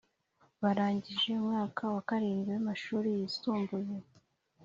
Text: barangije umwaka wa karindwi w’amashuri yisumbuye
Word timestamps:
barangije 0.61 1.27
umwaka 1.39 1.81
wa 1.93 2.01
karindwi 2.09 2.49
w’amashuri 2.53 3.09
yisumbuye 3.19 3.93